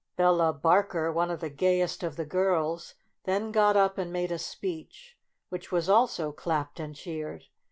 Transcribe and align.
Bella 0.17 0.51
Bar 0.51 0.81
ker, 0.85 1.11
one 1.11 1.29
of 1.29 1.41
the 1.41 1.49
gayest 1.51 2.01
of 2.01 2.15
the 2.15 2.25
girls, 2.25 2.95
then 3.25 3.51
got 3.51 3.77
up 3.77 3.99
and 3.99 4.11
made 4.11 4.31
a 4.31 4.39
speech, 4.39 5.15
which 5.49 5.71
was 5.71 5.87
also 5.89 6.31
clapped 6.31 6.79
and 6.79 6.95
cheered. 6.95 7.43